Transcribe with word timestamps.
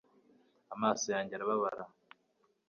amaso 0.73 1.05
yanjye 1.15 1.33
arababara 1.35 1.83